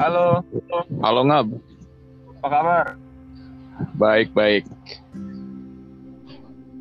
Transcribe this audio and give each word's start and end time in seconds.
Halo, 0.00 0.40
Halo 1.04 1.20
Ngab, 1.28 1.60
apa 2.40 2.48
kabar? 2.48 2.86
baik 4.00 4.32
baik. 4.32 4.64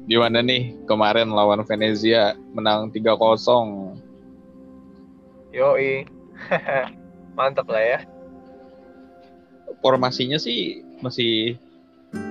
Gimana 0.08 0.40
nih 0.40 0.80
kemarin 0.88 1.28
lawan 1.28 1.68
Venezia 1.68 2.40
menang 2.56 2.88
3-0. 2.88 3.20
Yoi. 5.52 6.08
Mantap 7.36 7.68
lah 7.68 7.84
ya. 7.84 8.00
Formasinya 9.84 10.40
sih 10.40 10.88
masih 11.04 11.60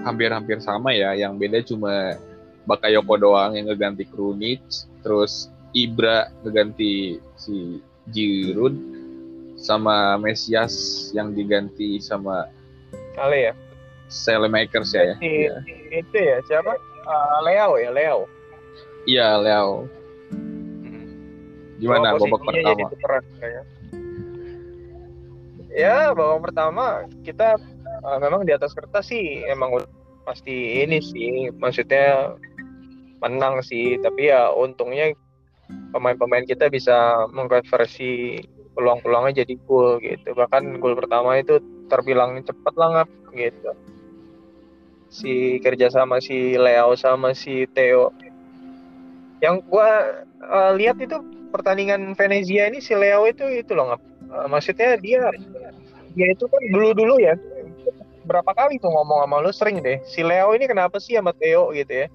hampir-hampir 0.08 0.56
sama 0.64 0.96
ya. 0.96 1.12
Yang 1.12 1.32
beda 1.36 1.58
cuma 1.68 2.16
Bakayoko 2.64 3.20
doang 3.20 3.60
yang 3.60 3.68
ngeganti 3.68 4.08
Krunic, 4.08 4.64
terus 5.04 5.52
Ibra 5.76 6.32
ngeganti 6.40 7.20
si 7.36 7.76
Giroud 8.08 8.97
sama 9.58 10.14
Mesias 10.16 10.74
yang 11.12 11.34
diganti 11.34 11.98
sama 11.98 12.46
Kali 13.18 13.50
ya. 13.50 13.54
Selemakers 14.08 14.94
ya. 14.94 15.18
Si, 15.18 15.26
Iya, 15.50 15.58
itu 15.90 16.16
ya 16.16 16.38
siapa? 16.46 16.72
Eh, 16.78 17.38
Leo 17.44 17.76
ya, 17.76 17.90
Leo. 17.90 18.18
Iya, 19.04 19.28
Leo. 19.42 19.90
Gimana 21.78 22.14
Oh, 22.14 22.22
babak 22.22 22.42
pertama? 22.42 22.86
tukeran. 22.90 23.22
Ya, 25.68 26.10
babak 26.14 26.40
pertama 26.50 26.84
kita 27.22 27.58
eh, 27.84 28.18
memang 28.22 28.46
di 28.46 28.52
atas 28.54 28.72
kertas 28.72 29.10
sih 29.10 29.42
emang 29.46 29.76
pasti 30.24 30.82
ini 30.82 31.02
sih, 31.02 31.50
maksudnya 31.56 32.38
menang 33.18 33.60
sih, 33.62 33.98
tapi 33.98 34.30
ya 34.30 34.52
untungnya 34.54 35.10
pemain-pemain 35.90 36.46
kita 36.46 36.70
bisa 36.70 37.26
mengkonversi 37.34 38.40
peluang-peluangnya 38.78 39.42
jadi 39.42 39.54
gol 39.66 39.98
gitu. 39.98 40.30
Bahkan 40.38 40.78
gol 40.78 40.94
pertama 40.94 41.34
itu 41.34 41.58
terbilang 41.90 42.38
cepat 42.46 42.74
lah 42.78 42.88
Ngap, 42.94 43.10
gitu. 43.34 43.70
Si 45.10 45.58
kerja 45.58 45.90
sama 45.90 46.22
si 46.22 46.54
Leo 46.54 46.94
sama 46.94 47.34
si 47.34 47.66
Theo. 47.74 48.14
Yang 49.42 49.66
gua 49.66 49.90
eh, 50.38 50.72
lihat 50.78 51.02
itu 51.02 51.18
pertandingan 51.50 52.14
Venezia 52.14 52.70
ini 52.70 52.78
si 52.78 52.94
Leo 52.94 53.26
itu 53.26 53.42
itu 53.50 53.74
loh 53.74 53.90
Ngap. 53.90 54.02
Eh, 54.30 54.46
maksudnya 54.46 54.94
dia 55.02 55.26
dia 56.14 56.26
itu 56.30 56.46
kan 56.46 56.62
dulu-dulu 56.70 57.18
ya 57.18 57.34
berapa 58.28 58.52
kali 58.52 58.76
tuh 58.76 58.92
ngomong 58.92 59.24
sama 59.24 59.36
lu 59.40 59.50
sering 59.54 59.80
deh 59.80 59.98
si 60.04 60.20
Leo 60.20 60.52
ini 60.52 60.68
kenapa 60.68 61.00
sih 61.00 61.16
sama 61.16 61.32
Theo 61.32 61.72
gitu 61.72 62.04
ya 62.04 62.06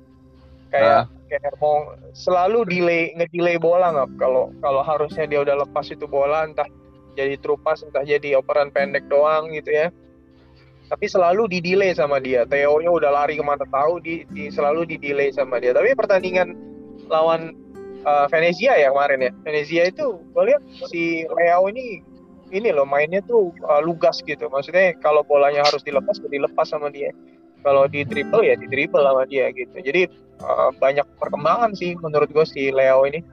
kayak 0.70 1.10
kayak 1.40 1.58
mau 1.58 1.98
selalu 2.14 2.66
delay 2.70 3.14
ngedelay 3.18 3.58
bola 3.58 3.90
nggak? 3.90 4.10
Kalau 4.22 4.54
kalau 4.62 4.82
harusnya 4.86 5.26
dia 5.26 5.40
udah 5.42 5.66
lepas 5.66 5.90
itu 5.90 6.06
bola 6.06 6.46
entah 6.46 6.68
jadi 7.18 7.38
trupas 7.42 7.82
entah 7.82 8.06
jadi 8.06 8.38
operan 8.38 8.70
pendek 8.70 9.06
doang 9.10 9.50
gitu 9.54 9.74
ya. 9.74 9.88
Tapi 10.92 11.06
selalu 11.10 11.50
di 11.50 11.60
delay 11.64 11.96
sama 11.96 12.22
dia. 12.22 12.46
Theo 12.46 12.78
nya 12.78 12.92
udah 12.94 13.10
lari 13.10 13.40
ke 13.40 13.44
mana 13.46 13.66
tahu 13.66 14.04
di, 14.04 14.28
di 14.30 14.54
selalu 14.54 14.86
di 14.86 14.96
delay 15.02 15.34
sama 15.34 15.58
dia. 15.58 15.74
Tapi 15.74 15.96
pertandingan 15.98 16.54
lawan 17.10 17.56
uh, 18.06 18.30
Venezia 18.30 18.78
ya 18.78 18.94
kemarin 18.94 19.26
ya. 19.26 19.32
Venezia 19.42 19.84
itu 19.90 20.22
gue 20.22 20.44
lihat 20.44 20.62
si 20.92 21.26
Leo 21.26 21.66
ini 21.72 22.04
ini 22.54 22.70
loh 22.70 22.86
mainnya 22.86 23.26
tuh 23.26 23.50
uh, 23.66 23.82
lugas 23.82 24.22
gitu. 24.22 24.46
Maksudnya 24.52 24.94
kalau 25.02 25.26
bolanya 25.26 25.66
harus 25.66 25.82
dilepas 25.82 26.22
ya 26.22 26.30
dilepas 26.30 26.70
sama 26.70 26.94
dia 26.94 27.10
kalau 27.64 27.88
di 27.88 28.04
dribble 28.04 28.44
ya 28.44 28.60
di 28.60 28.68
dribble 28.68 29.02
sama 29.02 29.24
dia 29.26 29.50
gitu. 29.56 29.74
Jadi 29.80 30.12
uh, 30.44 30.70
banyak 30.78 31.08
perkembangan 31.18 31.72
sih 31.74 31.96
menurut 31.98 32.30
gue 32.30 32.46
si 32.46 32.70
Leo 32.70 33.08
ini. 33.08 33.24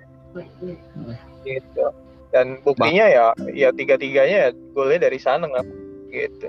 Gitu. 1.43 1.87
Dan 2.31 2.63
buktinya 2.63 3.11
ya 3.11 3.27
ya 3.51 3.75
tiga 3.75 3.99
tiganya 3.99 4.55
golnya 4.73 5.11
dari 5.11 5.19
sana 5.19 5.51
nggak 5.51 5.67
gitu. 6.15 6.49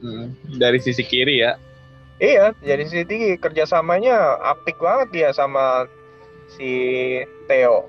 Hmm, 0.00 0.32
dari 0.56 0.80
sisi 0.80 1.04
kiri 1.04 1.44
ya. 1.44 1.60
iya 2.20 2.56
jadi 2.64 2.84
si 2.88 3.04
tinggi. 3.04 3.36
Kerjasamanya 3.36 4.40
apik 4.40 4.80
banget 4.80 5.08
dia 5.12 5.28
sama 5.36 5.84
si 6.56 6.72
Theo. 7.44 7.84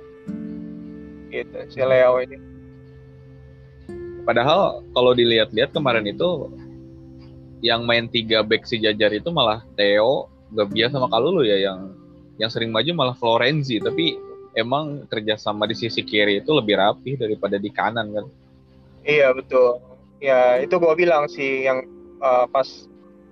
Gitu 1.31 1.57
si 1.71 1.79
Leo 1.79 2.19
ini. 2.19 2.37
Padahal 4.21 4.85
kalau 4.93 5.11
dilihat-lihat 5.17 5.73
kemarin 5.73 6.05
itu 6.05 6.51
yang 7.61 7.85
main 7.85 8.09
tiga 8.09 8.41
back 8.41 8.65
si 8.65 8.81
Jajar 8.81 9.13
itu 9.13 9.29
malah 9.29 9.61
Theo, 9.77 10.27
Gabia 10.51 10.89
sama 10.89 11.07
Kalulu 11.07 11.45
ya 11.45 11.61
yang 11.61 11.93
yang 12.41 12.49
sering 12.49 12.73
maju 12.73 12.89
malah 12.97 13.15
Florenzi 13.15 13.77
tapi 13.77 14.17
emang 14.57 15.05
kerjasama 15.07 15.69
di 15.69 15.77
sisi 15.77 16.01
kiri 16.01 16.41
itu 16.41 16.51
lebih 16.51 16.81
rapih 16.81 17.15
daripada 17.15 17.61
di 17.61 17.69
kanan 17.69 18.11
kan. 18.11 18.25
Iya 19.05 19.31
betul. 19.31 19.79
Ya 20.21 20.57
itu 20.59 20.77
gua 20.81 20.97
bilang 20.97 21.29
sih 21.29 21.65
yang 21.65 21.85
uh, 22.19 22.49
pas 22.49 22.65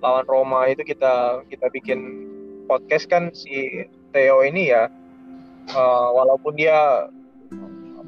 lawan 0.00 0.26
Roma 0.26 0.70
itu 0.70 0.86
kita 0.86 1.44
kita 1.50 1.66
bikin 1.74 2.26
podcast 2.70 3.10
kan 3.10 3.34
si 3.34 3.84
Theo 4.14 4.46
ini 4.46 4.72
ya 4.72 4.86
uh, 5.74 6.08
walaupun 6.14 6.56
dia 6.56 7.10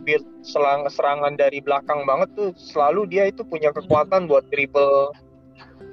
build 0.03 0.27
selang 0.43 0.87
serangan 0.91 1.39
dari 1.39 1.63
belakang 1.63 2.03
banget 2.03 2.35
tuh 2.35 2.51
selalu 2.59 3.07
dia 3.07 3.31
itu 3.31 3.47
punya 3.47 3.71
kekuatan 3.71 4.27
buat 4.27 4.43
dribble 4.51 5.15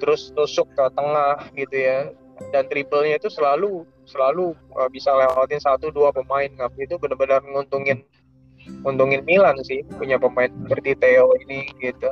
terus 0.00 0.32
tusuk 0.32 0.66
ke 0.74 0.84
tengah 0.96 1.38
gitu 1.54 1.76
ya. 1.76 2.10
Dan 2.56 2.72
dribblenya 2.72 3.20
itu 3.20 3.28
selalu 3.28 3.84
selalu 4.08 4.56
uh, 4.72 4.88
bisa 4.88 5.12
lewatin 5.12 5.60
satu 5.60 5.92
dua 5.92 6.08
pemain 6.08 6.48
nah, 6.56 6.72
itu 6.80 6.96
benar-benar 6.96 7.44
nguntungin 7.44 8.00
nguntungin 8.80 9.20
Milan 9.28 9.60
sih 9.60 9.84
punya 10.00 10.16
pemain 10.16 10.48
seperti 10.64 10.96
Theo 10.96 11.36
ini 11.46 11.68
gitu. 11.78 12.08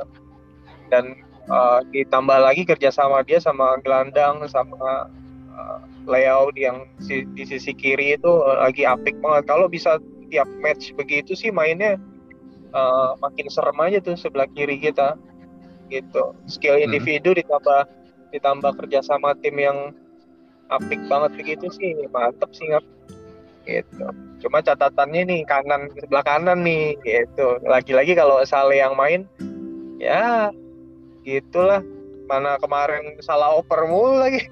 Dan 0.93 1.17
uh, 1.49 1.81
ditambah 1.89 2.39
lagi 2.45 2.63
kerjasama 2.63 3.25
dia 3.25 3.41
sama 3.41 3.81
gelandang 3.81 4.45
sama 4.45 5.09
uh, 5.57 5.81
layout 6.05 6.53
yang 6.53 6.85
si, 7.01 7.25
di 7.33 7.43
sisi 7.49 7.73
kiri 7.73 8.13
itu 8.15 8.29
uh, 8.29 8.69
lagi 8.69 8.85
apik 8.85 9.17
banget. 9.19 9.49
Kalau 9.49 9.65
bisa 9.65 9.97
tiap 10.29 10.45
match 10.61 10.93
begitu 10.93 11.33
sih 11.33 11.49
mainnya 11.49 11.97
uh, 12.73 13.17
makin 13.17 13.49
serem 13.49 13.77
aja 13.81 13.97
tuh 14.01 14.15
sebelah 14.15 14.45
kiri 14.53 14.77
kita 14.77 15.17
gitu. 15.89 16.37
Skill 16.45 16.79
individu 16.79 17.33
ditambah 17.35 17.89
ditambah 18.29 18.71
kerjasama 18.77 19.33
tim 19.41 19.57
yang 19.57 19.77
apik 20.69 21.01
banget 21.09 21.31
begitu 21.37 21.67
sih. 21.73 21.97
Mantep 22.13 22.49
sih 22.53 22.69
ngap. 22.69 22.85
Gitu. 23.65 24.05
Cuma 24.41 24.63
catatannya 24.63 25.27
nih 25.27 25.41
kanan 25.45 25.91
sebelah 25.97 26.23
kanan 26.25 26.63
nih 26.63 26.95
gitu. 27.01 27.59
Lagi-lagi 27.65 28.15
kalau 28.15 28.41
Sale 28.45 28.77
yang 28.77 28.95
main 28.95 29.25
ya 29.99 30.53
gitulah. 31.25 31.83
Mana 32.29 32.61
kemarin 32.61 33.17
salah 33.25 33.57
oper 33.57 33.89
mulu 33.89 34.21
lagi. 34.21 34.45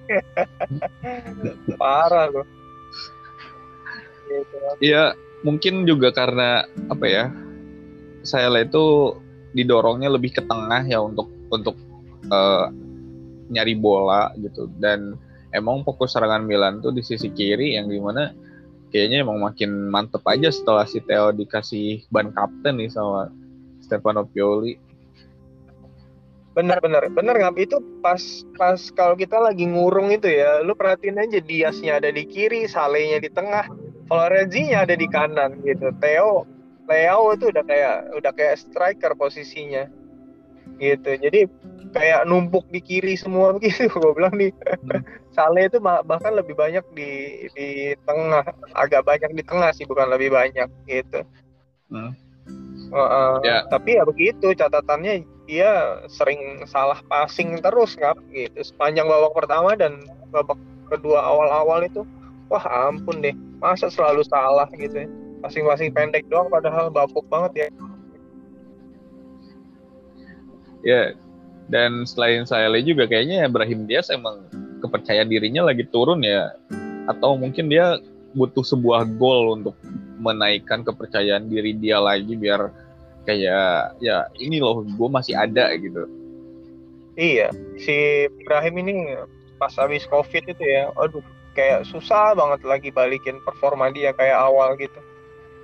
Parah 1.81 2.25
loh 2.33 2.57
gitu. 4.27 4.55
Iya, 4.83 5.15
mungkin 5.41 5.87
juga 5.87 6.11
karena 6.11 6.67
apa 6.91 7.05
ya? 7.07 7.25
Saya 8.27 8.51
itu 8.59 9.15
didorongnya 9.57 10.13
lebih 10.13 10.37
ke 10.37 10.45
tengah 10.45 10.85
ya 10.85 11.01
untuk 11.01 11.33
untuk 11.49 11.73
eh, 12.29 12.65
nyari 13.49 13.73
bola 13.73 14.29
gitu. 14.37 14.69
Dan 14.77 15.17
emang 15.55 15.81
fokus 15.81 16.13
serangan 16.13 16.45
Milan 16.45 16.83
tuh 16.85 16.93
di 16.93 17.01
sisi 17.01 17.33
kiri 17.33 17.73
yang 17.73 17.89
di 17.89 17.97
mana 17.97 18.31
kayaknya 18.93 19.25
emang 19.25 19.41
makin 19.41 19.89
mantep 19.91 20.23
aja 20.29 20.53
setelah 20.53 20.85
si 20.87 21.01
Theo 21.03 21.33
dikasih 21.33 22.07
ban 22.13 22.31
kapten 22.31 22.79
nih 22.79 22.91
sama 22.91 23.31
Stefano 23.81 24.27
Pioli. 24.27 24.77
bener 26.57 26.81
bener. 26.81 27.05
Bener 27.13 27.37
nggak 27.37 27.69
itu 27.69 27.77
pas 28.01 28.21
pas 28.57 28.81
kalau 28.97 29.13
kita 29.13 29.37
lagi 29.37 29.69
ngurung 29.69 30.09
itu 30.09 30.25
ya 30.25 30.65
lu 30.65 30.73
perhatiin 30.73 31.21
aja 31.21 31.37
Diasnya 31.37 32.01
ada 32.01 32.09
di 32.09 32.25
kiri 32.25 32.65
Salehnya 32.65 33.21
di 33.21 33.29
tengah 33.29 33.69
Florenzi-nya 34.09 34.89
ada 34.89 34.97
di 34.97 35.05
kanan 35.05 35.61
gitu. 35.61 35.93
Theo 36.01 36.49
Leo 36.87 37.35
itu 37.35 37.45
udah 37.51 37.63
kayak 37.67 37.95
udah 38.15 38.31
kayak 38.31 38.55
striker 38.57 39.11
posisinya 39.13 39.85
gitu 40.79 41.09
jadi 41.19 41.47
kayak 41.91 42.27
numpuk 42.27 42.67
di 42.69 42.79
kiri 42.83 43.15
semua 43.15 43.55
begitu 43.55 43.87
gue 43.93 44.11
bilang 44.15 44.35
nih 44.35 44.51
Hmm. 44.87 45.03
Saleh 45.37 45.69
itu 45.69 45.77
bah- 45.77 46.01
bahkan 46.01 46.33
lebih 46.33 46.57
banyak 46.57 46.81
di 46.97 47.45
di 47.53 47.67
tengah 48.09 48.41
agak 48.73 49.05
banyak 49.05 49.37
di 49.37 49.43
tengah 49.45 49.69
sih 49.69 49.85
bukan 49.85 50.09
lebih 50.09 50.33
banyak 50.33 50.67
gitu 50.87 51.21
Hmm. 51.87 52.11
Heeh. 52.87 53.31
Ya. 53.47 53.63
tapi 53.67 53.95
ya 53.95 54.03
begitu 54.03 54.51
catatannya 54.51 55.23
dia 55.47 56.03
sering 56.11 56.63
salah 56.67 56.99
passing 57.07 57.55
terus 57.59 57.95
nggak 57.95 58.15
gitu 58.35 58.59
sepanjang 58.63 59.07
babak 59.07 59.31
pertama 59.35 59.75
dan 59.75 60.03
babak 60.31 60.59
kedua 60.87 61.23
awal-awal 61.23 61.83
itu 61.83 62.03
wah 62.47 62.63
ampun 62.87 63.23
deh 63.23 63.31
masa 63.59 63.87
selalu 63.87 64.23
salah 64.27 64.67
gitu 64.75 65.03
ya 65.03 65.07
passing-passing 65.43 65.93
pendek 65.93 66.25
doang 66.31 66.49
padahal 66.49 66.89
bapuk 66.89 67.25
banget 67.29 67.67
ya 67.67 67.69
Ya, 70.85 71.11
dan 71.67 72.07
selain 72.07 72.47
Saele 72.47 72.79
juga 72.85 73.09
kayaknya 73.09 73.49
Brahim 73.51 73.89
Diaz 73.89 74.07
emang 74.07 74.47
kepercayaan 74.79 75.27
dirinya 75.27 75.67
lagi 75.67 75.83
turun 75.89 76.23
ya. 76.23 76.53
Atau 77.11 77.35
mungkin 77.35 77.67
dia 77.67 77.97
butuh 78.31 78.63
sebuah 78.63 79.03
gol 79.19 79.59
untuk 79.59 79.75
menaikkan 80.21 80.87
kepercayaan 80.87 81.51
diri 81.51 81.75
dia 81.75 81.99
lagi 81.99 82.39
biar 82.39 82.71
kayak 83.27 83.99
ya 83.99 84.31
ini 84.39 84.63
loh 84.63 84.87
gue 84.87 85.09
masih 85.11 85.35
ada 85.35 85.73
gitu. 85.75 86.07
Iya, 87.17 87.49
si 87.81 88.29
Ibrahim 88.29 88.75
ini 88.85 88.93
pas 89.57 89.73
habis 89.75 90.05
covid 90.05 90.45
itu 90.45 90.63
ya, 90.63 90.93
aduh 90.95 91.25
kayak 91.57 91.89
susah 91.89 92.37
banget 92.37 92.61
lagi 92.61 92.89
balikin 92.93 93.41
performa 93.41 93.89
dia 93.89 94.13
kayak 94.13 94.37
awal 94.37 94.77
gitu. 94.77 95.01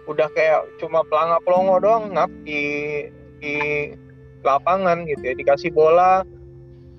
Udah 0.04 0.28
kayak 0.36 0.68
cuma 0.84 1.06
pelanga 1.08 1.40
pelongo 1.44 1.80
doang 1.80 2.12
ngap 2.12 2.32
di 2.44 2.62
di 3.40 3.56
lapangan 4.44 5.08
gitu 5.08 5.24
ya, 5.24 5.34
dikasih 5.36 5.72
bola, 5.72 6.28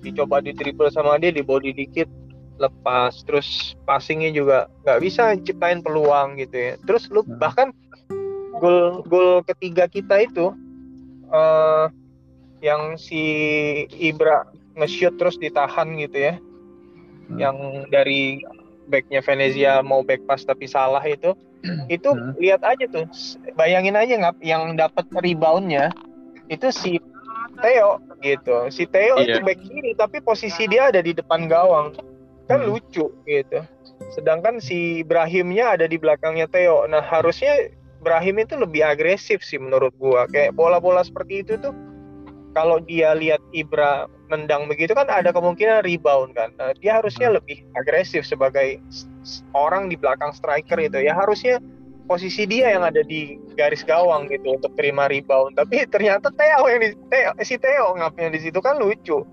dicoba 0.00 0.40
di 0.40 0.56
dribble 0.56 0.88
sama 0.88 1.20
dia, 1.20 1.28
di 1.32 1.44
body 1.44 1.76
dikit, 1.76 2.08
lepas, 2.56 3.24
terus 3.28 3.76
passingnya 3.84 4.32
juga 4.32 4.58
nggak 4.84 5.00
bisa 5.04 5.36
ciptain 5.44 5.84
peluang 5.84 6.40
gitu 6.40 6.56
ya. 6.56 6.72
Terus 6.88 7.08
lu 7.12 7.20
Hmm. 7.24 7.36
bahkan 7.36 7.68
gol 8.60 9.04
gol 9.08 9.44
ketiga 9.44 9.90
kita 9.90 10.24
itu 10.24 10.52
eh 11.34 11.86
yang 12.64 12.96
si 12.96 13.20
Ibra 13.92 14.48
nge-shoot 14.80 15.20
terus 15.20 15.36
ditahan 15.36 15.92
gitu 16.00 16.32
ya. 16.32 16.34
Hmm. 17.28 17.36
Yang 17.36 17.56
dari 17.92 18.40
backnya 18.86 19.20
Venezia 19.20 19.80
mau 19.80 20.04
back 20.04 20.24
pass 20.28 20.44
tapi 20.44 20.68
salah 20.68 21.02
itu. 21.02 21.32
Itu 21.88 22.12
Hmm. 22.12 22.36
lihat 22.36 22.60
aja 22.60 22.84
tuh. 22.86 23.08
Bayangin 23.56 23.96
aja 23.96 24.14
nggak 24.20 24.36
yang 24.44 24.76
dapat 24.76 25.08
reboundnya 25.10 25.88
itu 26.48 26.68
si 26.68 27.00
Theo 27.60 28.04
gitu. 28.20 28.68
Si 28.68 28.84
Theo 28.84 29.16
Iya. 29.16 29.24
itu 29.24 29.38
back 29.40 29.60
kiri 29.64 29.92
tapi 29.96 30.20
posisi 30.20 30.68
dia 30.68 30.92
ada 30.92 31.00
di 31.00 31.16
depan 31.16 31.48
gawang. 31.48 31.96
Kan 32.44 32.60
Hmm. 32.60 32.76
lucu 32.76 33.08
gitu. 33.24 33.58
Sedangkan 34.12 34.60
si 34.60 35.00
Ibrahimnya 35.00 35.80
ada 35.80 35.88
di 35.88 35.96
belakangnya 35.96 36.44
Theo. 36.52 36.84
Nah, 36.84 37.00
harusnya 37.00 37.72
Ibrahim 38.04 38.44
itu 38.44 38.54
lebih 38.60 38.84
agresif 38.84 39.40
sih 39.40 39.56
menurut 39.56 39.96
gua. 39.96 40.28
Kayak 40.28 40.52
bola-bola 40.52 41.00
seperti 41.00 41.40
itu 41.40 41.56
tuh 41.56 41.72
kalau 42.54 42.78
dia 42.80 43.12
lihat 43.18 43.42
Ibra 43.50 44.06
nendang 44.30 44.70
begitu 44.70 44.94
kan 44.96 45.10
ada 45.10 45.34
kemungkinan 45.34 45.84
rebound 45.84 46.32
kan. 46.38 46.54
Nah, 46.56 46.72
dia 46.78 47.02
harusnya 47.02 47.28
Hmm. 47.28 47.36
lebih 47.42 47.60
agresif 47.76 48.24
sebagai 48.24 48.80
orang 49.52 49.90
di 49.90 49.98
belakang 49.98 50.32
striker 50.32 50.78
itu. 50.80 51.02
Ya 51.02 51.12
harusnya 51.12 51.60
posisi 52.06 52.46
dia 52.46 52.72
yang 52.72 52.86
ada 52.86 53.02
di 53.04 53.36
garis 53.58 53.82
gawang 53.84 54.30
gitu 54.30 54.56
untuk 54.56 54.72
terima 54.78 55.10
rebound. 55.10 55.58
Tapi 55.58 55.84
ternyata 55.90 56.30
Theo 56.32 56.64
yang 56.70 56.80
di 56.80 56.90
Theo, 57.10 57.30
si 57.42 57.58
Theo 57.60 57.98
ngapnya 57.98 58.32
di 58.32 58.40
situ 58.40 58.58
kan 58.62 58.78
lucu 58.80 59.26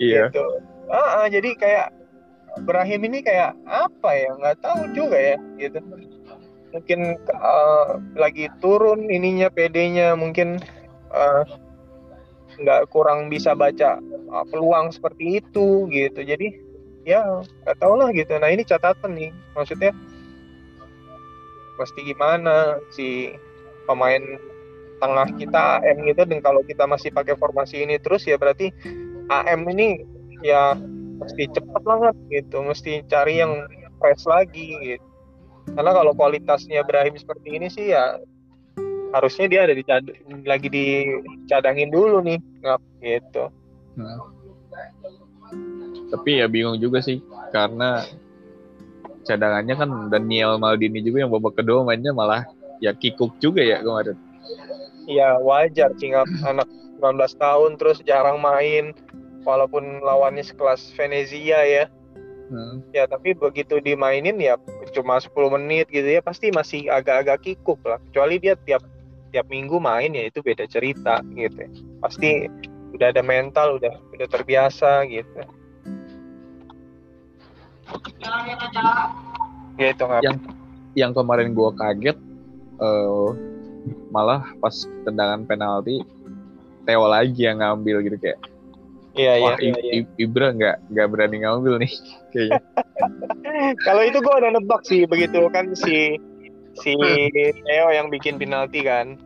Iya. 0.00 0.30
gitu. 0.30 0.44
Ah, 0.88 1.24
ah, 1.24 1.26
jadi 1.28 1.52
kayak 1.58 1.86
Ibrahim 2.56 3.00
ini 3.12 3.18
kayak 3.20 3.54
apa 3.68 4.10
ya 4.16 4.30
nggak 4.34 4.58
tahu 4.64 4.80
juga 4.96 5.14
ya 5.14 5.36
gitu 5.60 5.78
mungkin 6.68 7.16
uh, 7.32 7.96
lagi 8.18 8.52
turun 8.60 9.08
ininya 9.08 9.48
PD-nya 9.48 10.12
mungkin 10.18 10.60
uh, 11.12 11.44
nggak 12.58 12.90
kurang 12.90 13.30
bisa 13.30 13.54
baca 13.54 14.02
uh, 14.30 14.44
peluang 14.50 14.90
seperti 14.90 15.42
itu 15.42 15.86
gitu. 15.90 16.20
Jadi 16.22 16.54
ya 17.06 17.24
nggak 17.64 17.78
tahu 17.78 17.94
lah 17.96 18.10
gitu. 18.12 18.34
Nah 18.36 18.50
ini 18.50 18.62
catatan 18.66 19.14
nih 19.14 19.30
maksudnya 19.54 19.94
mesti 21.78 22.00
gimana 22.02 22.82
si 22.90 23.32
pemain 23.86 24.20
tengah 24.98 25.30
kita 25.38 25.78
AM 25.86 26.02
gitu 26.10 26.26
dan 26.26 26.42
kalau 26.42 26.60
kita 26.66 26.82
masih 26.84 27.14
pakai 27.14 27.38
formasi 27.38 27.86
ini 27.86 28.02
terus 28.02 28.26
ya 28.26 28.34
berarti 28.34 28.74
AM 29.30 29.62
ini 29.70 30.02
ya 30.42 30.74
mesti 31.22 31.46
cepat 31.54 31.82
banget 31.86 32.14
gitu. 32.28 32.60
Mesti 32.66 33.06
cari 33.06 33.40
yang 33.40 33.66
fresh 34.02 34.26
lagi 34.26 34.74
gitu. 34.82 35.06
Karena 35.68 35.92
kalau 35.92 36.12
kualitasnya 36.16 36.80
Ibrahim 36.80 37.14
seperti 37.20 37.48
ini 37.60 37.68
sih 37.68 37.92
ya 37.92 38.16
harusnya 39.14 39.46
dia 39.48 39.60
ada 39.64 39.74
di 39.74 39.84
lagi 40.44 40.68
dicadangin 40.68 41.88
dulu 41.88 42.20
nih 42.24 42.38
ngap 42.62 42.82
gitu 43.02 43.44
Hmm. 43.98 44.14
Tapi 46.14 46.38
ya 46.38 46.46
bingung 46.46 46.78
juga 46.78 47.02
sih 47.02 47.18
karena 47.50 48.06
cadangannya 49.26 49.74
kan 49.74 49.90
Daniel 50.06 50.54
Maldini 50.56 51.02
juga 51.02 51.26
yang 51.26 51.34
babak 51.34 51.58
kedua 51.58 51.82
mainnya 51.82 52.14
malah 52.14 52.46
ya 52.78 52.94
kikuk 52.94 53.34
juga 53.42 53.58
ya 53.60 53.82
kemarin. 53.82 54.14
ya 55.10 55.34
wajar 55.42 55.90
sih 55.98 56.14
ngap 56.14 56.30
anak 56.46 56.68
19 57.02 57.42
tahun 57.42 57.70
terus 57.74 57.98
jarang 58.06 58.38
main 58.38 58.94
walaupun 59.42 59.98
lawannya 59.98 60.46
sekelas 60.46 60.94
Venezia 60.94 61.60
ya 61.66 61.84
Hmm. 62.48 62.80
ya 62.96 63.04
tapi 63.04 63.36
begitu 63.36 63.76
dimainin 63.76 64.40
ya 64.40 64.56
cuma 64.96 65.20
10 65.20 65.36
menit 65.52 65.84
gitu 65.92 66.08
ya 66.08 66.24
pasti 66.24 66.48
masih 66.48 66.88
agak-agak 66.88 67.44
kikuk 67.44 67.76
lah 67.84 68.00
kecuali 68.08 68.40
dia 68.40 68.56
tiap 68.64 68.80
tiap 69.28 69.46
minggu 69.48 69.76
main 69.78 70.10
ya 70.12 70.28
itu 70.28 70.40
beda 70.40 70.64
cerita 70.68 71.20
gitu 71.36 71.58
ya. 71.64 71.70
pasti 72.00 72.48
udah 72.96 73.08
ada 73.12 73.22
mental 73.22 73.76
udah 73.76 73.94
udah 74.16 74.28
terbiasa 74.28 75.04
gitu 75.08 75.40
gitu 79.78 80.02
nggak 80.04 80.22
Yang 80.24 80.36
yang 80.96 81.12
kemarin 81.14 81.54
gua 81.54 81.70
kaget 81.76 82.18
eh, 82.82 83.28
malah 84.10 84.44
pas 84.58 84.74
tendangan 85.04 85.44
penalti 85.44 86.02
Theo 86.88 87.04
lagi 87.04 87.44
yang 87.44 87.60
ngambil 87.60 88.00
gitu 88.08 88.16
kayak 88.16 88.40
iya 89.12 89.32
iya 89.36 89.44
wah 89.44 89.56
iya, 89.60 89.76
iya. 89.84 89.92
Ibra 90.16 90.56
nggak 90.56 90.76
nggak 90.92 91.06
berani 91.12 91.36
ngambil 91.44 91.74
nih 91.84 91.92
kayaknya. 92.32 92.60
kalau 93.84 94.02
itu 94.04 94.18
gue 94.20 94.34
udah 94.34 94.50
nebak 94.56 94.82
sih 94.84 95.04
begitu 95.04 95.48
kan 95.52 95.72
si 95.76 96.16
si 96.82 96.94
Theo 97.64 97.88
yang 97.90 98.08
bikin 98.08 98.38
penalti 98.38 98.82
kan 98.82 99.18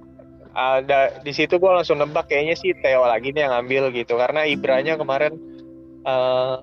ada 0.52 1.08
di 1.24 1.32
situ 1.32 1.56
gue 1.56 1.72
langsung 1.72 1.96
nebak 1.96 2.28
kayaknya 2.28 2.56
si 2.56 2.76
Theo 2.84 3.08
lagi 3.08 3.32
nih 3.32 3.48
yang 3.48 3.54
ambil 3.64 3.88
gitu. 3.92 4.20
Karena 4.20 4.44
Ibranya 4.44 5.00
kemarin 5.00 5.32
eh, 6.04 6.54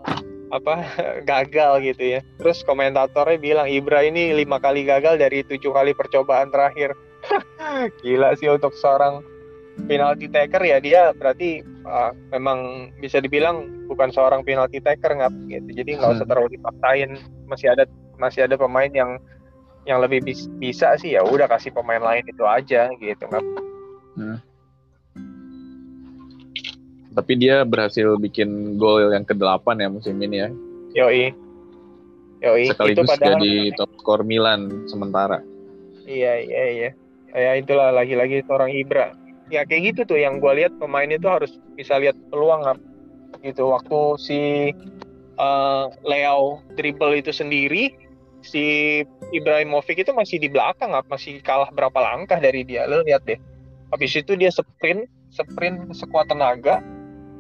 apa 0.50 0.74
gagal 1.30 1.82
gitu 1.86 2.18
ya. 2.18 2.20
Terus 2.38 2.62
komentatornya 2.66 3.38
bilang 3.42 3.68
Ibra 3.70 4.06
ini 4.06 4.34
lima 4.34 4.62
kali 4.62 4.86
gagal 4.86 5.18
dari 5.18 5.42
tujuh 5.46 5.74
kali 5.74 5.98
percobaan 5.98 6.54
terakhir. 6.54 6.94
Gila 8.06 8.38
sih 8.38 8.48
untuk 8.48 8.74
seorang 8.78 9.26
penalti 9.88 10.28
taker 10.28 10.60
ya 10.60 10.78
dia 10.84 11.16
berarti 11.16 11.64
ah, 11.88 12.12
memang 12.36 12.92
bisa 13.00 13.24
dibilang 13.24 13.88
bukan 13.88 14.12
seorang 14.14 14.46
penalti 14.46 14.78
taker 14.84 15.18
nggak 15.18 15.34
gitu. 15.50 15.70
Jadi 15.82 15.90
nggak 15.98 16.12
usah 16.14 16.26
Hmm. 16.26 16.32
terlalu 16.32 16.50
dipaksain. 16.62 17.10
Masih 17.50 17.68
ada 17.74 17.84
masih 18.22 18.46
ada 18.46 18.54
pemain 18.54 18.92
yang 18.94 19.18
yang 19.90 20.06
lebih 20.06 20.22
bis- 20.22 20.46
bisa 20.62 20.94
sih 21.02 21.18
ya 21.18 21.26
udah 21.26 21.50
kasih 21.50 21.74
pemain 21.74 21.98
lain 21.98 22.22
itu 22.30 22.46
aja 22.46 22.94
gitu 22.94 23.24
nggak 23.26 23.42
Tapi 27.10 27.34
dia 27.36 27.66
berhasil 27.66 28.16
bikin 28.16 28.78
gol 28.78 29.10
yang 29.10 29.26
ke-8 29.26 29.66
ya 29.82 29.90
musim 29.90 30.16
ini 30.22 30.46
ya. 30.46 30.50
yoi 30.94 31.34
yoi 32.40 32.64
itu 32.70 32.72
Sekaligus 32.72 33.10
padahal 33.10 33.42
jadi 33.42 33.54
top 33.76 33.90
skor 33.98 34.22
Milan 34.24 34.86
sementara. 34.88 35.42
iya 36.06 36.38
iya 36.40 36.64
iya 36.70 36.90
ya 37.34 37.52
itulah 37.58 37.94
lagi-lagi 37.94 38.42
seorang 38.46 38.74
Ibra 38.74 39.14
ya 39.50 39.66
kayak 39.66 39.94
gitu 39.94 40.16
tuh 40.16 40.20
yang 40.22 40.38
gue 40.42 40.54
lihat 40.58 40.74
pemain 40.78 41.06
itu 41.06 41.26
harus 41.26 41.54
bisa 41.74 41.98
lihat 41.98 42.18
peluang 42.30 42.66
Ngap. 42.66 42.78
gitu 43.42 43.70
waktu 43.70 44.00
si 44.18 44.40
eh, 45.36 45.86
Leo 46.06 46.62
dribble 46.74 47.20
itu 47.20 47.30
sendiri 47.30 47.94
si 48.42 49.00
Ibrahimovic 49.36 50.02
itu 50.04 50.12
masih 50.16 50.40
di 50.40 50.48
belakang 50.48 50.96
masih 51.08 51.44
kalah 51.44 51.70
berapa 51.72 51.96
langkah 52.00 52.40
dari 52.40 52.64
dia? 52.64 52.88
Lo 52.88 53.04
lihat 53.04 53.28
deh. 53.28 53.40
Habis 53.90 54.22
itu 54.22 54.38
dia 54.38 54.54
sprint 54.54 55.10
sprint 55.34 55.94
sekuat 55.94 56.30
tenaga 56.30 56.82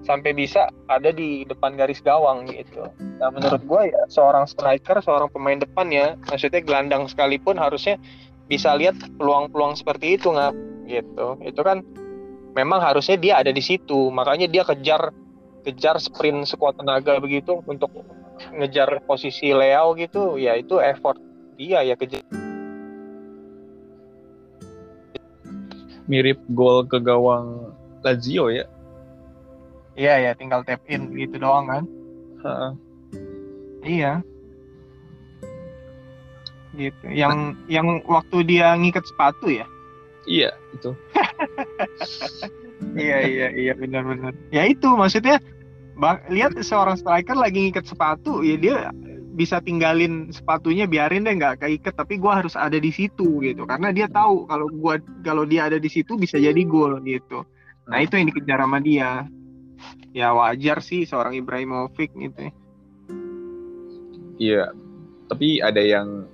sampai 0.03 0.31
bisa 0.31 0.71
ada 0.87 1.11
di 1.11 1.43
depan 1.43 1.75
garis 1.75 1.99
gawang 1.99 2.47
gitu. 2.47 2.87
Nah 3.19 3.29
menurut 3.29 3.61
gue 3.63 3.81
ya 3.91 4.01
seorang 4.07 4.47
striker 4.47 5.03
seorang 5.03 5.27
pemain 5.31 5.59
depan 5.59 5.91
ya 5.91 6.15
maksudnya 6.31 6.63
gelandang 6.63 7.05
sekalipun 7.11 7.59
harusnya 7.59 7.99
bisa 8.47 8.73
lihat 8.79 8.97
peluang-peluang 9.19 9.75
seperti 9.75 10.15
itu 10.15 10.31
nggak 10.31 10.53
gitu. 10.87 11.37
Itu 11.43 11.61
kan 11.61 11.83
memang 12.55 12.79
harusnya 12.81 13.19
dia 13.19 13.43
ada 13.43 13.51
di 13.51 13.61
situ 13.61 14.09
makanya 14.09 14.47
dia 14.49 14.63
kejar 14.65 15.11
kejar 15.65 15.99
sprint 15.99 16.47
sekuat 16.47 16.79
tenaga 16.79 17.19
begitu 17.19 17.59
untuk 17.67 17.91
ngejar 18.55 19.03
posisi 19.03 19.51
Leo 19.51 19.91
gitu 19.99 20.39
ya 20.39 20.55
itu 20.55 20.79
effort 20.79 21.19
dia 21.59 21.83
ya 21.83 21.95
kejar 21.99 22.23
Mirip 26.09 26.41
gol 26.57 26.89
ke 26.89 26.97
gawang 26.97 27.69
Lazio 28.01 28.49
ya. 28.49 28.65
iya 29.99 30.15
ya 30.17 30.31
tinggal 30.33 30.63
tap 30.63 30.79
in 30.87 31.11
gitu 31.11 31.35
doang 31.37 31.67
kan 31.67 31.83
Heeh. 32.39 32.71
iya 33.83 34.13
gitu 36.73 37.03
yang 37.11 37.59
yang 37.67 37.99
waktu 38.07 38.47
dia 38.47 38.71
ngikat 38.79 39.03
sepatu 39.03 39.51
ya 39.51 39.67
Iya, 40.29 40.53
itu. 40.77 40.93
iya 42.97 43.17
iya 43.25 43.47
iya 43.53 43.73
benar-benar 43.77 44.33
ya 44.49 44.65
itu 44.65 44.89
maksudnya 44.97 45.37
lihat 46.31 46.55
seorang 46.63 46.95
striker 46.95 47.35
lagi 47.35 47.69
ngikat 47.69 47.85
sepatu 47.85 48.39
ya 48.39 48.55
dia 48.55 48.77
bisa 49.39 49.63
tinggalin 49.63 50.27
sepatunya 50.35 50.83
biarin 50.83 51.23
deh 51.23 51.31
nggak 51.31 51.63
keikat 51.63 51.95
tapi 51.95 52.19
gua 52.19 52.43
harus 52.43 52.59
ada 52.59 52.75
di 52.75 52.91
situ 52.91 53.39
gitu. 53.39 53.63
Karena 53.63 53.95
dia 53.95 54.11
tahu 54.11 54.43
kalau 54.51 54.67
gua 54.67 54.99
kalau 55.23 55.47
dia 55.47 55.71
ada 55.71 55.79
di 55.79 55.87
situ 55.87 56.19
bisa 56.19 56.35
jadi 56.35 56.59
gol 56.67 56.99
gitu. 57.07 57.47
Nah 57.87 58.03
itu 58.03 58.19
yang 58.19 58.27
dikejar 58.27 58.59
sama 58.59 58.83
dia. 58.83 59.23
Ya 60.11 60.35
wajar 60.35 60.83
sih 60.83 61.07
seorang 61.07 61.39
Ibrahimovic 61.39 62.11
gitu 62.19 62.51
ya. 62.51 62.51
Iya, 64.39 64.63
tapi 65.27 65.59
ada 65.59 65.83
yang 65.83 66.27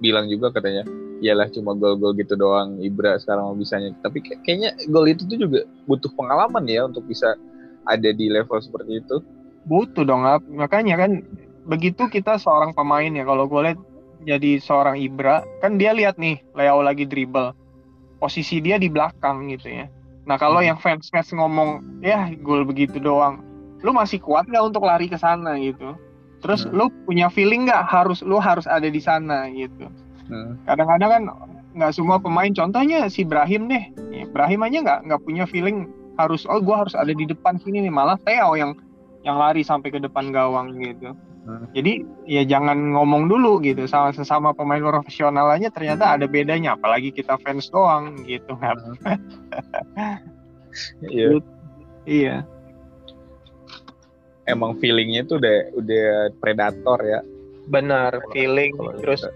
bilang 0.00 0.28
juga 0.28 0.52
katanya, 0.56 0.88
iyalah 1.22 1.46
cuma 1.54 1.78
gol-gol 1.78 2.18
gitu 2.18 2.34
doang 2.34 2.82
Ibra 2.82 3.14
sekarang 3.22 3.54
mau 3.54 3.56
bisanya. 3.56 3.94
Tapi 4.02 4.20
kayaknya 4.42 4.74
gol 4.90 5.06
itu 5.06 5.22
tuh 5.30 5.38
juga 5.38 5.62
butuh 5.86 6.10
pengalaman 6.18 6.66
ya 6.66 6.90
untuk 6.90 7.06
bisa 7.06 7.38
ada 7.86 8.10
di 8.10 8.26
level 8.26 8.58
seperti 8.58 8.98
itu. 8.98 9.22
Butuh 9.62 10.02
dong, 10.02 10.26
makanya 10.50 10.98
kan 10.98 11.22
begitu 11.66 12.10
kita 12.10 12.38
seorang 12.42 12.74
pemain 12.74 13.06
ya 13.06 13.22
kalau 13.22 13.46
gue 13.46 13.70
lihat 13.70 13.78
jadi 14.26 14.58
seorang 14.58 14.98
Ibra 14.98 15.46
kan 15.62 15.78
dia 15.78 15.94
lihat 15.94 16.18
nih 16.18 16.42
Leo 16.54 16.82
lagi 16.82 17.06
dribble 17.06 17.54
posisi 18.18 18.58
dia 18.62 18.78
di 18.78 18.90
belakang 18.90 19.50
gitu 19.50 19.70
ya 19.70 19.86
nah 20.26 20.38
kalau 20.38 20.62
hmm. 20.62 20.74
yang 20.74 20.78
fans 20.78 21.10
fans 21.10 21.30
ngomong 21.34 22.02
ya 22.02 22.30
gol 22.42 22.66
begitu 22.66 22.98
doang 22.98 23.42
lu 23.82 23.90
masih 23.90 24.22
kuat 24.22 24.46
nggak 24.46 24.62
untuk 24.62 24.86
lari 24.86 25.10
ke 25.10 25.18
sana 25.18 25.58
gitu 25.58 25.94
terus 26.42 26.66
hmm. 26.66 26.74
lu 26.74 26.86
punya 27.06 27.30
feeling 27.30 27.66
nggak 27.66 27.86
harus 27.86 28.22
lu 28.22 28.38
harus 28.38 28.66
ada 28.66 28.86
di 28.86 28.98
sana 29.02 29.46
gitu 29.50 29.86
hmm. 30.28 30.52
kadang-kadang 30.68 31.10
kan 31.10 31.22
nggak 31.72 31.92
semua 31.96 32.20
pemain 32.20 32.52
contohnya 32.52 33.08
si 33.08 33.24
Ibrahim 33.24 33.72
deh 33.72 33.84
ya, 34.12 34.28
Ibrahim 34.28 34.60
aja 34.68 34.78
nggak 34.84 35.00
nggak 35.08 35.20
punya 35.24 35.44
feeling 35.48 35.88
harus 36.20 36.44
oh 36.44 36.60
gue 36.60 36.76
harus 36.76 36.92
ada 36.92 37.10
di 37.10 37.24
depan 37.24 37.56
sini 37.56 37.80
nih 37.80 37.92
malah 37.92 38.20
Theo 38.20 38.54
yang 38.54 38.76
yang 39.24 39.40
lari 39.40 39.64
sampai 39.64 39.88
ke 39.88 39.98
depan 40.02 40.34
gawang 40.34 40.76
gitu 40.82 41.16
Hmm. 41.42 41.66
Jadi 41.74 42.06
ya 42.22 42.46
jangan 42.46 42.94
ngomong 42.94 43.26
dulu 43.26 43.58
gitu 43.66 43.90
sama 43.90 44.14
sesama 44.14 44.54
pemain 44.54 44.78
profesional 44.78 45.50
aja 45.50 45.74
ternyata 45.74 46.14
ada 46.14 46.30
bedanya 46.30 46.78
apalagi 46.78 47.10
kita 47.10 47.34
fans 47.42 47.66
doang 47.74 48.14
gitu 48.22 48.54
kan. 48.62 48.78
iya. 51.10 51.42
Iya. 52.06 52.36
Emang 54.46 54.78
feelingnya 54.78 55.26
tuh 55.26 55.42
udah 55.42 55.58
udah 55.82 56.06
predator 56.38 56.98
ya. 57.02 57.20
Benar, 57.66 58.22
feeling 58.30 58.74
terus 59.02 59.26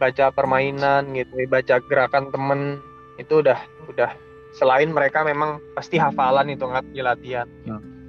baca 0.00 0.32
permainan 0.32 1.12
gitu, 1.12 1.44
baca 1.44 1.76
gerakan 1.84 2.32
temen 2.32 2.80
itu 3.20 3.44
udah 3.44 3.60
udah 3.92 4.10
selain 4.56 4.88
mereka 4.88 5.20
memang 5.22 5.60
pasti 5.76 6.00
hafalan 6.00 6.56
itu 6.56 6.64
nggak 6.64 6.88
di 6.90 7.00
latihan. 7.04 7.46
Hmm 7.68 8.00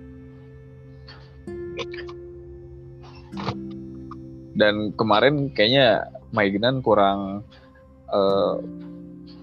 dan 4.55 4.91
kemarin 4.95 5.49
kayaknya 5.51 6.05
Maignan 6.31 6.79
kurang 6.79 7.43
uh, 8.07 8.55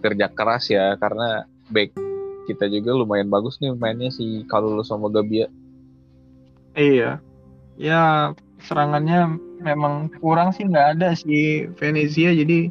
kerja 0.00 0.30
keras 0.32 0.72
ya 0.72 0.96
karena 0.96 1.44
back 1.68 1.92
kita 2.48 2.64
juga 2.70 2.96
lumayan 2.96 3.28
bagus 3.28 3.60
nih 3.60 3.76
mainnya 3.76 4.08
si 4.08 4.46
kalau 4.48 4.80
sama 4.80 5.12
Gabia. 5.12 5.52
Iya, 6.72 7.20
ya 7.76 8.32
serangannya 8.62 9.38
memang 9.62 10.10
kurang 10.18 10.50
sih 10.54 10.66
nggak 10.66 10.98
ada 10.98 11.14
si 11.14 11.66
Venezia 11.78 12.34
jadi 12.34 12.70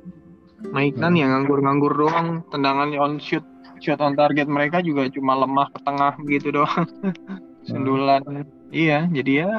Maignan 0.66 1.14
hmm. 1.14 1.22
yang 1.22 1.30
nganggur-nganggur 1.38 1.94
doang. 1.94 2.42
Tendangannya 2.50 2.98
on 2.98 3.22
shoot 3.22 3.46
shoot 3.78 4.02
on 4.02 4.18
target 4.18 4.50
mereka 4.50 4.82
juga 4.82 5.06
cuma 5.14 5.38
lemah 5.38 5.70
ke 5.70 5.80
tengah 5.86 6.14
begitu 6.18 6.50
doang. 6.50 6.90
Sendulan 7.70 8.26
hmm. 8.28 8.74
iya 8.74 9.06
jadi 9.14 9.46
ya. 9.46 9.54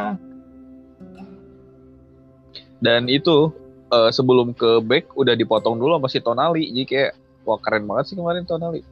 Dan 2.82 3.06
itu 3.06 3.54
uh, 3.94 4.10
sebelum 4.10 4.54
ke 4.54 4.82
back 4.82 5.14
udah 5.14 5.34
dipotong 5.38 5.78
dulu 5.78 5.98
sama 5.98 6.08
si 6.10 6.18
Tonali. 6.18 6.66
Jadi 6.74 6.84
kayak 6.86 7.12
wah 7.46 7.58
keren 7.62 7.86
banget 7.86 8.14
sih 8.14 8.16
kemarin 8.18 8.42
Tonali. 8.42 8.82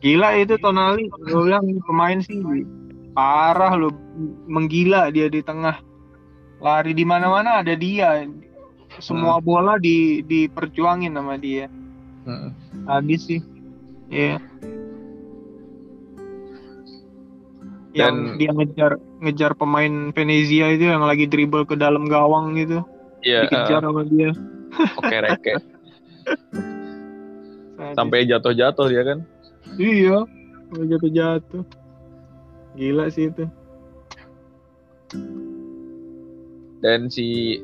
Gila 0.00 0.40
itu 0.40 0.56
Tonali. 0.56 1.12
Gue 1.28 1.44
bilang 1.44 1.64
pemain 1.84 2.20
sih 2.24 2.40
parah 3.12 3.78
lo 3.78 3.92
menggila 4.48 5.12
dia 5.12 5.30
di 5.30 5.38
tengah 5.44 5.78
lari 6.64 6.96
di 6.96 7.04
mana-mana 7.04 7.60
ada 7.60 7.76
dia 7.76 8.24
semua 8.96 9.36
hmm. 9.36 9.44
bola 9.44 9.74
di 9.76 10.24
diperjuangin 10.24 11.12
sama 11.12 11.36
dia 11.36 11.68
hmm. 12.24 12.50
habis 12.88 13.28
sih 13.28 13.44
ya 14.08 14.40
yeah. 14.40 14.40
yang 17.94 18.40
dia 18.40 18.50
ngejar 18.50 18.96
ngejar 19.20 19.52
pemain 19.54 20.10
Venezia 20.16 20.72
itu 20.72 20.88
yang 20.88 21.04
lagi 21.04 21.28
dribble 21.28 21.68
ke 21.68 21.76
dalam 21.76 22.08
gawang 22.08 22.56
gitu 22.56 22.82
Iya. 23.24 23.48
Dikejar 23.48 23.80
uh, 23.80 23.84
sama 23.88 24.02
dia. 24.06 24.30
Oke 25.00 25.16
reke. 25.16 25.54
Sampai 27.96 28.28
jatuh-jatuh 28.28 28.86
dia 28.92 29.02
kan? 29.02 29.18
Iya, 29.80 30.28
sampai 30.68 30.86
jatuh-jatuh. 30.92 31.62
Gila 32.76 33.08
sih 33.08 33.32
itu. 33.32 33.48
Dan 36.84 37.08
si 37.08 37.58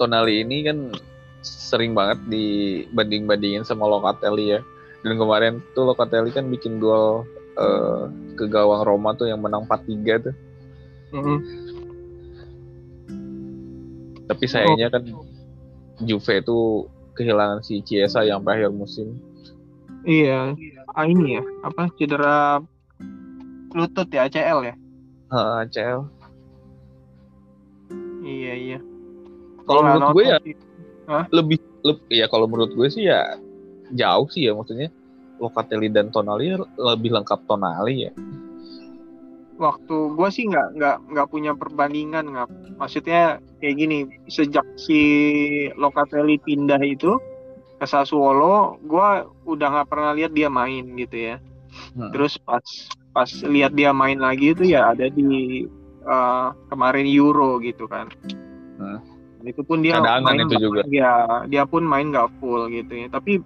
Tonali 0.00 0.40
ini 0.40 0.64
kan 0.64 0.90
sering 1.44 1.92
banget 1.92 2.24
dibanding-bandingin 2.32 3.68
sama 3.68 3.84
Locatelli 3.84 4.56
ya. 4.56 4.60
Dan 5.04 5.20
kemarin 5.20 5.60
tuh 5.76 5.92
Locatelli 5.92 6.32
kan 6.32 6.48
bikin 6.48 6.80
duel 6.80 7.28
uh, 7.60 8.08
ke 8.40 8.48
gawang 8.48 8.88
Roma 8.88 9.12
tuh 9.12 9.28
yang 9.28 9.44
menang 9.44 9.68
4-3 9.68 10.24
tuh. 10.24 10.34
Mm 11.12 11.20
-hmm 11.20 11.38
tapi 14.28 14.44
sayangnya 14.48 14.88
kan 14.88 15.04
Juve 16.02 16.42
itu 16.42 16.88
kehilangan 17.14 17.62
si 17.62 17.78
Chiesa 17.86 18.26
yang 18.26 18.42
akhir 18.42 18.74
musim. 18.74 19.14
Iya, 20.04 20.52
ah, 20.90 21.06
ini 21.06 21.38
ya, 21.38 21.42
apa 21.64 21.88
cedera 21.94 22.60
lutut 23.72 24.10
ya 24.10 24.26
ACL 24.26 24.60
ya? 24.66 24.74
Ha, 25.30 25.64
ACL. 25.64 26.10
Iya 28.24 28.52
iya. 28.56 28.78
Kalau 29.64 29.80
menurut 29.84 30.08
gue 30.16 30.24
ya 30.24 30.38
Hah? 31.04 31.24
lebih, 31.28 31.60
lebih 31.84 32.08
ya 32.08 32.26
kalau 32.32 32.48
menurut 32.48 32.72
gue 32.72 32.88
sih 32.88 33.04
ya 33.04 33.36
jauh 33.92 34.28
sih 34.32 34.48
ya 34.48 34.56
maksudnya 34.56 34.88
Locatelli 35.36 35.92
dan 35.92 36.08
Tonali 36.08 36.56
lebih 36.80 37.10
lengkap 37.12 37.44
Tonali 37.44 38.08
ya 38.08 38.12
waktu 39.54 39.96
gue 40.18 40.28
sih 40.34 40.50
nggak 40.50 40.68
nggak 40.80 40.96
nggak 41.14 41.28
punya 41.30 41.52
perbandingan 41.54 42.26
nggak 42.26 42.48
maksudnya 42.80 43.38
kayak 43.62 43.76
gini 43.78 43.98
sejak 44.26 44.66
si 44.74 45.00
Locatelli 45.78 46.42
pindah 46.42 46.82
itu 46.82 47.20
ke 47.78 47.86
Sassuolo 47.86 48.80
gue 48.82 49.08
udah 49.46 49.68
nggak 49.70 49.88
pernah 49.92 50.10
lihat 50.16 50.34
dia 50.34 50.50
main 50.50 50.96
gitu 50.98 51.16
ya 51.16 51.36
hmm. 51.94 52.10
terus 52.10 52.34
pas 52.42 52.64
pas 53.14 53.30
lihat 53.46 53.78
dia 53.78 53.94
main 53.94 54.18
lagi 54.18 54.56
itu 54.56 54.74
ya 54.74 54.90
ada 54.90 55.06
di 55.06 55.64
uh, 56.04 56.52
kemarin 56.70 57.08
Euro 57.08 57.58
gitu 57.60 57.88
kan. 57.88 58.08
Hmm. 58.78 59.00
itu 59.44 59.60
pun 59.60 59.84
dia 59.84 60.00
Cadangan 60.00 60.24
main 60.24 60.40
itu 60.48 60.56
juga. 60.56 60.80
ya 60.88 61.44
dia 61.52 61.68
pun 61.68 61.84
main 61.84 62.08
nggak 62.08 62.32
full 62.40 62.64
gitu 62.72 62.96
ya. 62.96 63.12
Tapi 63.12 63.44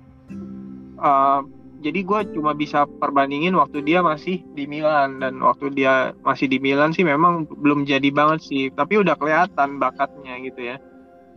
uh, 1.02 1.42
jadi 1.82 2.00
gue 2.06 2.20
cuma 2.38 2.54
bisa 2.54 2.86
perbandingin 2.86 3.54
waktu 3.58 3.82
dia 3.82 3.98
masih 3.98 4.46
di 4.54 4.70
Milan. 4.70 5.18
Dan 5.18 5.42
waktu 5.42 5.74
dia 5.74 6.14
masih 6.22 6.46
di 6.46 6.62
Milan 6.62 6.94
sih 6.94 7.02
memang 7.02 7.50
belum 7.50 7.82
jadi 7.82 8.14
banget 8.14 8.46
sih. 8.46 8.70
Tapi 8.70 9.02
udah 9.02 9.18
kelihatan 9.18 9.82
bakatnya 9.82 10.38
gitu 10.42 10.74
ya. 10.74 10.78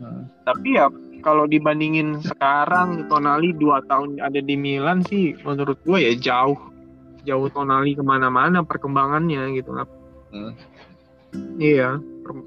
Hmm. 0.01 0.25
tapi 0.49 0.81
ya 0.81 0.89
kalau 1.21 1.45
dibandingin 1.45 2.25
sekarang 2.25 3.05
Tonali 3.05 3.53
dua 3.53 3.85
tahun 3.85 4.17
ada 4.17 4.41
di 4.41 4.57
Milan 4.57 5.05
sih 5.05 5.37
menurut 5.45 5.77
gue 5.85 5.97
ya 6.01 6.13
jauh. 6.17 6.57
Jauh 7.21 7.47
Tonali 7.53 7.93
ke 7.93 8.01
mana-mana 8.01 8.65
perkembangannya 8.65 9.53
gitu. 9.53 9.77
Hmm. 10.33 10.57
Iya 11.59 11.99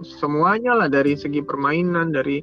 semuanya 0.02 0.74
lah 0.76 0.88
dari 0.88 1.16
segi 1.18 1.44
permainan 1.44 2.12
dari 2.14 2.40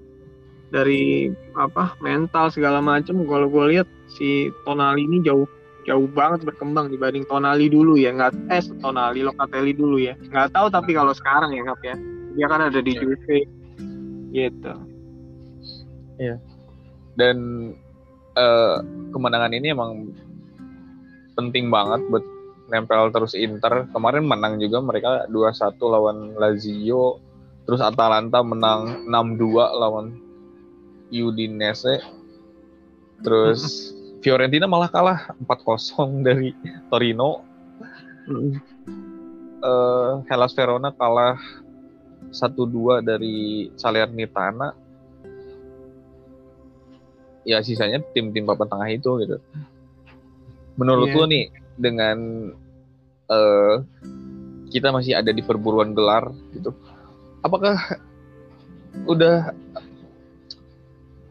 dari 0.71 1.27
apa 1.59 1.99
mental 1.99 2.47
segala 2.47 2.79
macam 2.79 3.23
kalau 3.27 3.47
gue 3.51 3.65
lihat 3.75 3.87
si 4.07 4.47
Tonali 4.63 5.03
ini 5.03 5.19
jauh 5.25 5.45
jauh 5.83 6.07
banget 6.13 6.45
berkembang 6.47 6.87
dibanding 6.93 7.27
Tonali 7.27 7.67
dulu 7.67 7.99
ya. 7.99 8.13
Nggak 8.15 8.37
eh 8.53 8.63
Tonali 8.79 9.25
Locatelli 9.25 9.73
dulu 9.75 9.99
ya. 9.99 10.15
Nggak 10.15 10.53
tahu 10.55 10.71
tapi 10.71 10.95
kalau 10.95 11.11
sekarang 11.11 11.51
ya 11.51 11.65
ngap 11.67 11.81
ya. 11.83 11.95
Dia 12.37 12.47
kan 12.47 12.61
ada 12.71 12.79
di 12.79 12.93
Juve. 12.95 13.39
Gitu. 14.31 14.73
Ya 16.21 16.39
dan 17.19 17.37
uh, 18.39 18.79
kemenangan 19.11 19.51
ini 19.51 19.75
emang 19.75 20.11
penting 21.35 21.71
banget 21.71 21.99
buat 22.11 22.23
nempel 22.71 23.11
terus 23.11 23.35
Inter. 23.35 23.91
Kemarin 23.91 24.23
menang 24.23 24.55
juga 24.57 24.79
mereka 24.79 25.27
2-1 25.27 25.75
lawan 25.91 26.17
Lazio. 26.39 27.19
Terus 27.67 27.83
Atalanta 27.83 28.39
menang 28.41 29.05
6-2 29.11 29.79
lawan 29.79 30.15
Udinese. 31.11 31.99
Terus 33.21 33.91
Fiorentina 34.23 34.65
malah 34.65 34.87
kalah 34.87 35.35
4-0 35.43 36.23
dari 36.23 36.55
Torino. 36.87 37.43
Uh, 39.61 40.23
Hellas 40.31 40.55
Verona 40.55 40.89
kalah 40.95 41.37
1-2 42.31 43.03
dari 43.03 43.69
Salernitana. 43.75 44.71
Ya 47.41 47.59
sisanya 47.65 47.99
tim-tim 48.13 48.45
papan 48.45 48.69
tengah 48.69 48.89
itu 48.93 49.11
gitu. 49.25 49.37
Menurut 50.77 51.09
yeah. 51.09 51.17
lu 51.17 51.25
nih 51.25 51.45
dengan 51.81 52.17
uh, 53.31 53.75
kita 54.71 54.91
masih 54.91 55.15
ada 55.15 55.31
di 55.31 55.39
perburuan 55.43 55.95
gelar 55.95 56.31
gitu. 56.51 56.75
Apakah 57.41 57.79
udah 59.07 59.55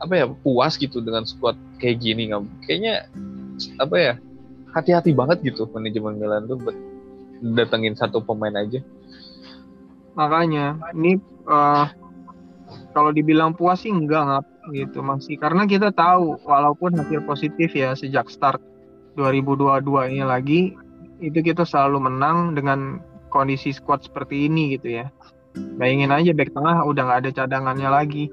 apa 0.00 0.12
ya 0.16 0.26
puas 0.33 0.80
gitu 0.80 1.04
dengan 1.04 1.28
squad 1.28 1.57
kayak 1.78 2.00
gini? 2.00 2.33
Nggak 2.33 2.49
kayaknya 2.64 2.95
apa 3.76 3.97
ya 3.97 4.14
hati-hati 4.73 5.12
banget 5.12 5.45
gitu 5.45 5.69
manajemen 5.69 6.16
Milan 6.16 6.49
tuh 6.49 6.59
datengin 7.40 7.97
satu 7.97 8.25
pemain 8.25 8.57
aja. 8.57 8.80
Makanya 10.16 10.76
ini 10.97 11.21
uh, 11.49 11.88
kalau 12.92 13.11
dibilang 13.14 13.57
puas 13.57 13.85
sih 13.85 13.92
enggak 13.92 14.25
nggak 14.26 14.45
gitu 14.76 15.00
masih. 15.00 15.40
Karena 15.40 15.64
kita 15.64 15.92
tahu 15.92 16.40
walaupun 16.45 16.97
hasil 16.97 17.25
positif 17.25 17.73
ya 17.73 17.97
sejak 17.97 18.28
start 18.28 18.61
2022 19.16 20.12
ini 20.14 20.23
lagi 20.23 20.61
itu 21.20 21.38
kita 21.44 21.68
selalu 21.68 22.08
menang 22.10 22.56
dengan 22.56 23.00
kondisi 23.30 23.70
squad 23.70 24.02
seperti 24.02 24.50
ini 24.50 24.74
gitu 24.76 25.00
ya. 25.00 25.06
Bayangin 25.78 26.10
aja 26.10 26.30
back 26.34 26.50
tengah 26.52 26.82
udah 26.82 27.02
nggak 27.06 27.20
ada 27.26 27.30
cadangannya 27.32 27.88
lagi. 27.88 28.24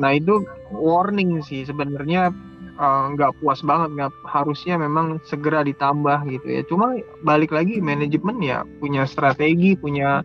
Nah 0.00 0.16
itu 0.16 0.40
warning 0.72 1.42
sih 1.44 1.66
sebenarnya 1.66 2.32
eh, 2.80 3.02
nggak 3.14 3.30
uh, 3.30 3.36
puas 3.42 3.60
banget 3.60 3.90
nggak 3.98 4.12
harusnya 4.24 4.80
memang 4.80 5.20
segera 5.28 5.66
ditambah 5.66 6.24
gitu 6.30 6.46
ya. 6.48 6.62
Cuma 6.70 6.96
balik 7.26 7.52
lagi 7.52 7.82
manajemen 7.82 8.40
ya 8.40 8.64
punya 8.80 9.04
strategi 9.04 9.76
punya 9.76 10.24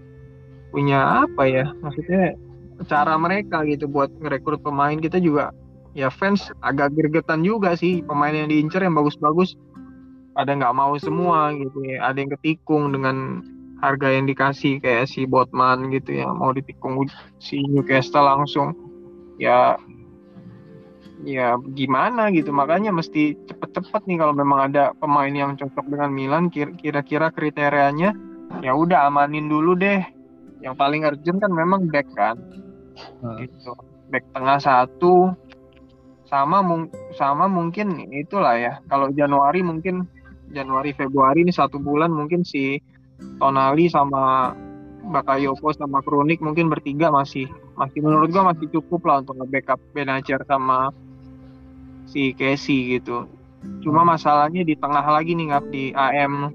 punya 0.72 1.24
apa 1.28 1.44
ya 1.48 1.66
maksudnya 1.80 2.36
cara 2.92 3.16
mereka 3.16 3.64
gitu 3.68 3.88
buat 3.90 4.12
ngerekrut 4.22 4.64
pemain. 4.64 4.96
Kita 5.00 5.20
juga 5.20 5.52
ya 5.96 6.12
fans 6.12 6.52
agak 6.60 6.92
gergetan 6.96 7.42
juga 7.44 7.80
sih 7.80 8.04
pemain 8.04 8.36
yang 8.36 8.52
diincar 8.52 8.84
yang 8.84 8.96
bagus-bagus 8.96 9.56
ada 10.36 10.52
nggak 10.52 10.76
mau 10.76 10.94
semua 11.00 11.56
gitu 11.56 11.80
ya. 11.88 12.12
Ada 12.12 12.18
yang 12.20 12.32
ketikung 12.36 12.92
dengan 12.92 13.42
harga 13.80 14.12
yang 14.12 14.28
dikasih 14.28 14.84
kayak 14.84 15.08
si 15.08 15.24
Botman 15.24 15.90
gitu 15.96 16.20
ya. 16.24 16.28
Mau 16.32 16.52
ditikung 16.52 17.08
si 17.40 17.64
Newcastle 17.72 18.28
langsung 18.28 18.76
ya 19.40 19.80
ya 21.24 21.56
gimana 21.74 22.30
gitu. 22.36 22.52
Makanya 22.52 22.92
mesti 22.92 23.40
cepet-cepet 23.48 24.04
nih 24.12 24.18
kalau 24.20 24.36
memang 24.36 24.72
ada 24.72 24.92
pemain 25.00 25.32
yang 25.32 25.56
cocok 25.56 25.88
dengan 25.88 26.12
Milan 26.12 26.52
kira-kira 26.52 27.32
kriterianya 27.32 28.12
ya 28.60 28.72
udah 28.76 29.08
amanin 29.08 29.48
dulu 29.48 29.80
deh. 29.80 30.04
Yang 30.60 30.76
paling 30.76 31.02
urgent 31.08 31.40
kan 31.40 31.52
memang 31.52 31.88
back 31.88 32.08
kan. 32.12 32.36
Hmm. 33.24 33.40
gitu. 33.40 33.72
Back 34.12 34.28
tengah 34.36 34.60
satu. 34.60 35.32
Sama 36.26 36.66
mung 36.66 36.90
sama 37.16 37.46
mungkin 37.46 38.02
itulah 38.12 38.58
ya. 38.58 38.74
Kalau 38.90 39.14
Januari 39.14 39.62
mungkin 39.62 40.10
Januari 40.52 40.92
Februari 40.94 41.46
ini 41.46 41.54
satu 41.54 41.82
bulan 41.82 42.14
mungkin 42.14 42.46
si 42.46 42.80
Tonali 43.40 43.88
sama 43.88 44.54
Bakayoko 45.06 45.70
sama 45.74 46.02
Kronik 46.02 46.42
mungkin 46.42 46.68
bertiga 46.68 47.14
masih 47.14 47.46
masih 47.78 48.02
menurut 48.02 48.34
gua 48.34 48.54
masih 48.54 48.68
cukup 48.74 49.06
lah 49.06 49.22
untuk 49.22 49.38
nge-backup 49.38 49.80
Benacer 49.94 50.42
sama 50.50 50.90
si 52.10 52.34
Casey 52.34 52.98
gitu. 52.98 53.30
Cuma 53.82 54.02
masalahnya 54.06 54.66
di 54.66 54.74
tengah 54.78 55.06
lagi 55.06 55.38
nih 55.38 55.46
nggak 55.54 55.66
di 55.70 55.84
AM. 55.94 56.50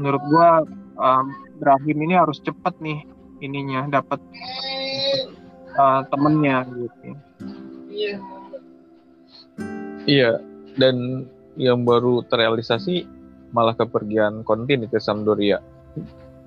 Menurut 0.00 0.22
gua 0.32 0.48
um, 0.96 1.24
Brahim 1.60 1.98
ini 2.08 2.14
harus 2.16 2.40
cepet 2.40 2.72
nih 2.80 3.04
ininya 3.44 4.00
dapat 4.00 4.20
uh, 5.76 6.00
temennya 6.08 6.64
gitu. 6.72 7.08
Iya. 7.90 8.16
Iya 10.08 10.30
dan 10.80 11.28
yang 11.58 11.82
baru 11.82 12.22
terrealisasi 12.28 13.06
malah 13.50 13.74
kepergian 13.74 14.46
Conti 14.46 14.78
nih 14.78 14.90
ke 14.90 14.98
Sampdoria. 15.02 15.58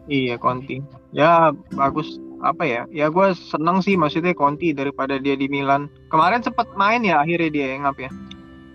Iya 0.07 0.35
Conti. 0.39 0.83
Ya 1.15 1.51
bagus 1.75 2.19
apa 2.43 2.63
ya? 2.67 2.83
Ya 2.91 3.07
gue 3.07 3.27
seneng 3.35 3.79
sih 3.83 3.95
maksudnya 3.95 4.35
Conti 4.35 4.75
daripada 4.75 5.19
dia 5.19 5.35
di 5.35 5.47
Milan. 5.47 5.87
Kemarin 6.11 6.43
sempat 6.43 6.71
main 6.75 7.03
ya 7.03 7.23
akhirnya 7.23 7.51
dia 7.51 7.67
ngap 7.79 7.97
ya. 7.99 8.11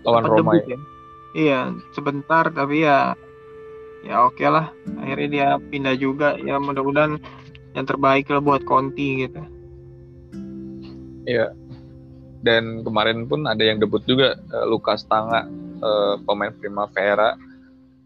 Lawan 0.05 0.25
Roma 0.25 0.57
ya. 0.57 0.65
ya. 0.65 0.79
Iya 1.29 1.59
sebentar 1.93 2.49
tapi 2.49 2.85
ya 2.85 3.13
ya 4.05 4.25
oke 4.25 4.41
okay 4.41 4.49
lah. 4.49 4.73
Akhirnya 5.01 5.29
dia 5.29 5.47
pindah 5.69 5.95
juga. 5.97 6.37
Ya 6.41 6.57
mudah-mudahan 6.57 7.21
yang 7.77 7.85
terbaik 7.85 8.29
lah 8.29 8.41
buat 8.41 8.65
Conti 8.65 9.25
gitu. 9.25 9.41
Iya. 11.29 11.53
Dan 12.39 12.87
kemarin 12.87 13.27
pun 13.27 13.43
ada 13.45 13.59
yang 13.59 13.83
debut 13.83 13.99
juga 14.07 14.39
uh, 14.55 14.65
Lukas 14.65 15.03
Tanga 15.05 15.43
uh, 15.81 16.15
pemain 16.23 16.53
Primavera 16.55 17.35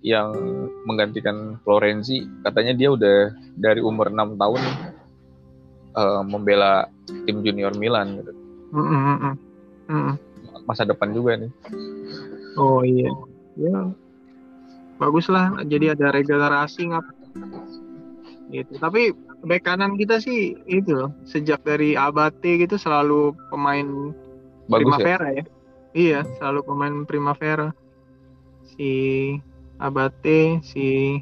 yang 0.03 0.35
menggantikan 0.83 1.57
Florenzi 1.63 2.27
katanya 2.43 2.73
dia 2.75 2.89
udah 2.91 3.31
dari 3.55 3.79
umur 3.79 4.11
enam 4.11 4.35
tahun 4.35 4.61
uh, 5.95 6.21
membela 6.27 6.91
tim 7.07 7.39
junior 7.39 7.71
Milan 7.79 8.19
gitu. 8.19 8.31
Mm 8.73 8.87
-hmm. 8.87 9.33
Mm 9.89 10.15
Masa 10.63 10.87
depan 10.87 11.11
juga 11.11 11.35
nih. 11.39 11.51
Oh 12.55 12.85
iya, 12.85 13.11
ya 13.59 13.91
bagus 15.03 15.27
lah. 15.27 15.51
Jadi 15.67 15.91
ada 15.91 16.13
regenerasi 16.15 16.81
ngap. 16.93 17.05
Gitu. 18.53 18.73
Tapi 18.77 19.11
back 19.43 19.65
kanan 19.65 19.99
kita 19.99 20.21
sih 20.21 20.55
itu 20.69 21.09
sejak 21.27 21.65
dari 21.67 21.97
Abate 21.97 22.61
gitu 22.63 22.77
selalu 22.79 23.33
pemain 23.51 24.13
bagus? 24.69 24.87
Primavera 24.87 25.27
ya. 25.33 25.43
ya. 25.43 25.52
Iya, 25.93 26.25
selalu 26.41 26.65
pemain 26.65 26.95
Primavera. 27.05 27.69
Si 28.73 28.91
Abate, 29.77 30.57
si 30.65 31.21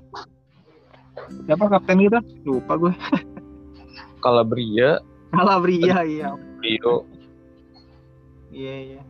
siapa 1.44 1.68
kapten 1.68 2.00
kita? 2.00 2.24
Lupa 2.48 2.80
gue. 2.80 2.94
Calabria. 4.24 5.04
Calabria 5.36 6.08
iya. 6.08 6.32
Rio. 6.64 7.04
Iya 8.52 8.76
iya. 8.80 9.02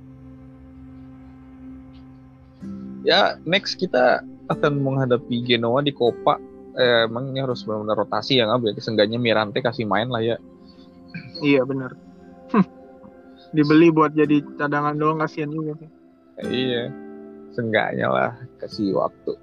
Ya 3.01 3.21
next 3.45 3.77
kita 3.77 4.21
akan 4.49 4.81
menghadapi 4.81 5.45
Genoa 5.45 5.85
di 5.85 5.93
Copa. 5.93 6.41
Eh, 6.73 7.05
emang 7.05 7.29
ini 7.29 7.43
harus 7.43 7.61
benar-benar 7.61 8.01
rotasi 8.01 8.41
ya 8.41 8.49
nggak? 8.49 8.81
Seenggaknya 8.81 9.21
Mirante 9.21 9.61
kasih 9.61 9.85
main 9.85 10.09
lah 10.09 10.25
ya. 10.25 10.37
Iya 11.43 11.67
benar. 11.69 11.93
Dibeli 13.51 13.91
buat 13.91 14.15
jadi 14.15 14.39
cadangan 14.55 14.95
doang 14.95 15.19
kasihan 15.19 15.51
juga 15.51 15.75
sih. 15.79 15.89
Iya 16.41 16.89
Seenggaknya 17.51 18.07
lah 18.07 18.31
kasih 18.63 18.95
waktu. 18.95 19.35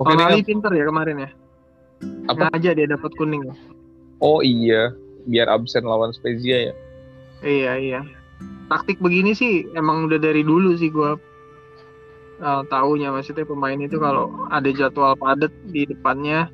Oke, 0.00 0.16
Tonali 0.16 0.42
pinter 0.42 0.72
ya 0.74 0.84
kemarin 0.88 1.28
ya. 1.28 1.30
Apa? 2.32 2.48
aja 2.56 2.72
dia 2.72 2.88
dapat 2.88 3.12
kuning 3.20 3.44
ya. 3.46 3.54
Oh 4.24 4.40
iya, 4.40 4.96
biar 5.28 5.46
absen 5.46 5.84
lawan 5.84 6.10
Spezia 6.16 6.72
ya. 6.72 6.74
Iya 7.44 7.72
iya. 7.76 8.00
Taktik 8.72 8.98
begini 8.98 9.36
sih 9.36 9.68
emang 9.76 10.08
udah 10.08 10.16
dari 10.16 10.40
dulu 10.40 10.72
sih 10.80 10.88
gua 10.88 11.20
uh, 12.40 12.62
tahunya 12.72 13.12
maksudnya 13.12 13.44
pemain 13.44 13.76
itu 13.76 14.00
kalau 14.00 14.32
ada 14.48 14.70
jadwal 14.72 15.12
padat 15.20 15.52
di 15.68 15.84
depannya 15.84 16.48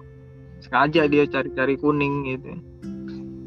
sengaja 0.61 1.07
dia 1.07 1.25
cari-cari 1.31 1.79
kuning 1.79 2.35
gitu. 2.35 2.53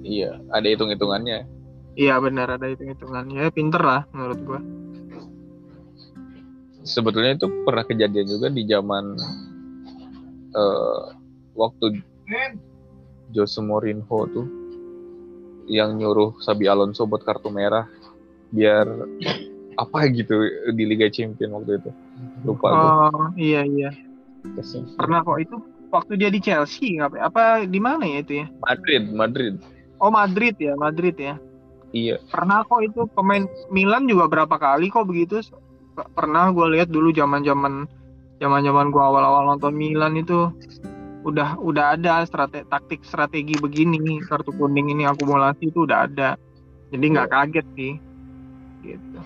Iya, 0.09 0.41
ada 0.49 0.65
hitung-hitungannya. 0.65 1.45
Iya 1.93 2.17
benar 2.17 2.57
ada 2.57 2.65
hitung-hitungannya. 2.65 3.45
Ya, 3.45 3.53
pinter 3.53 3.81
lah 3.85 4.01
menurut 4.09 4.39
gua. 4.41 4.59
Sebetulnya 6.81 7.37
itu 7.37 7.45
pernah 7.61 7.85
kejadian 7.85 8.25
juga 8.25 8.47
di 8.49 8.65
zaman 8.65 9.13
uh, 10.57 11.13
waktu 11.53 12.01
Jose 13.29 13.61
Mourinho 13.61 14.19
tuh 14.33 14.47
yang 15.69 16.01
nyuruh 16.01 16.33
Sabi 16.41 16.65
Alonso 16.65 17.05
buat 17.05 17.21
kartu 17.21 17.53
merah 17.53 17.85
biar 18.49 18.89
apa 19.77 20.09
gitu 20.09 20.33
di 20.73 20.83
Liga 20.89 21.13
Champions 21.13 21.53
waktu 21.53 21.77
itu. 21.77 21.89
Lupa 22.41 22.67
Oh, 22.73 23.11
gua. 23.13 23.37
iya 23.37 23.61
iya. 23.61 23.93
Pernah 24.97 25.21
kok 25.21 25.37
itu 25.37 25.55
waktu 25.93 26.17
dia 26.17 26.33
di 26.33 26.41
Chelsea 26.41 26.97
apa 26.97 27.21
apa 27.21 27.43
di 27.69 27.77
mana 27.77 28.07
ya 28.09 28.25
itu 28.25 28.33
ya? 28.41 28.47
Madrid, 28.65 29.03
Madrid. 29.13 29.55
Oh 29.99 30.11
Madrid 30.11 30.55
ya, 30.59 30.73
Madrid 30.79 31.15
ya. 31.19 31.35
Iya. 31.91 32.21
Pernah 32.31 32.63
kok 32.63 32.81
itu 32.85 33.05
pemain 33.13 33.43
Milan 33.73 34.07
juga 34.07 34.31
berapa 34.31 34.55
kali 34.55 34.87
kok 34.87 35.05
begitu. 35.09 35.43
Pernah 36.15 36.55
gue 36.55 36.67
lihat 36.79 36.87
dulu 36.87 37.11
zaman 37.11 37.43
zaman 37.43 37.83
zaman 38.39 38.61
zaman 38.63 38.87
gue 38.89 39.03
awal-awal 39.03 39.51
nonton 39.51 39.75
Milan 39.75 40.15
itu 40.15 40.47
udah 41.27 41.59
udah 41.59 41.99
ada 41.99 42.23
strategi 42.23 42.63
taktik 42.71 43.03
strategi 43.03 43.55
begini 43.59 44.23
kartu 44.23 44.55
kuning 44.55 44.87
ini 44.87 45.03
akumulasi 45.03 45.67
itu 45.67 45.83
udah 45.83 46.07
ada 46.07 46.39
jadi 46.95 47.05
nggak 47.11 47.27
iya. 47.27 47.35
kaget 47.35 47.67
sih 47.75 47.93
gitu 48.87 49.21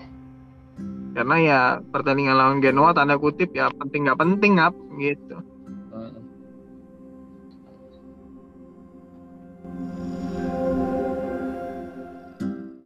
karena 1.14 1.36
ya 1.38 1.60
pertandingan 1.94 2.34
lawan 2.34 2.58
Genoa 2.58 2.90
tanda 2.90 3.14
kutip 3.14 3.54
ya 3.54 3.70
penting 3.78 4.10
nggak 4.10 4.18
penting 4.18 4.58
up 4.58 4.74
gitu 4.98 5.38